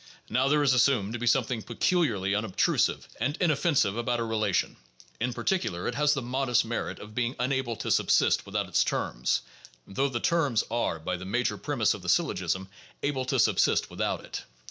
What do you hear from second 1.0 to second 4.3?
to be something peculiarly unobtrusive and inoffensive about a